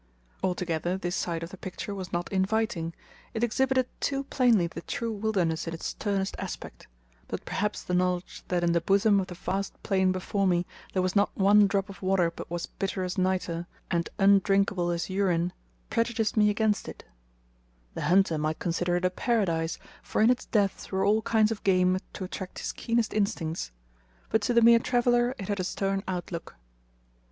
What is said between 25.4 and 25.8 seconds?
had a